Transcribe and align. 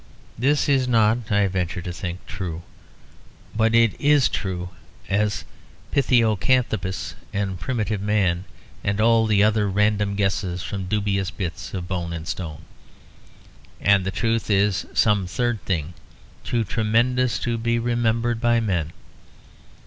This 0.35 0.67
is 0.67 0.87
not 0.87 1.31
(I 1.31 1.45
venture 1.45 1.79
to 1.83 1.93
think) 1.93 2.25
true; 2.25 2.63
but 3.55 3.75
it 3.75 3.93
is 4.01 4.29
true 4.29 4.69
as 5.07 5.43
Pithecanthropus 5.91 7.13
and 7.31 7.59
Primitive 7.59 8.01
Man 8.01 8.45
and 8.83 8.99
all 8.99 9.27
the 9.27 9.43
other 9.43 9.69
random 9.69 10.15
guesses 10.15 10.63
from 10.63 10.87
dubious 10.87 11.29
bits 11.29 11.75
of 11.75 11.87
bone 11.87 12.13
and 12.13 12.27
stone. 12.27 12.63
And 13.79 14.03
the 14.03 14.09
truth 14.09 14.49
is 14.49 14.87
some 14.95 15.27
third 15.27 15.63
thing, 15.65 15.93
too 16.43 16.63
tremendous 16.63 17.37
to 17.37 17.59
be 17.59 17.77
remembered 17.77 18.41
by 18.41 18.59
men. 18.59 18.93